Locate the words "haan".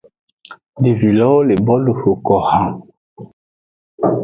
2.47-2.71